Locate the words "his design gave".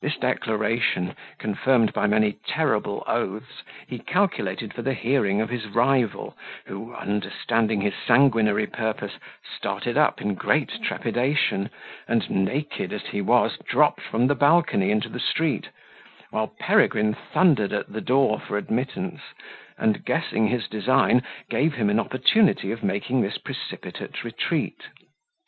20.46-21.74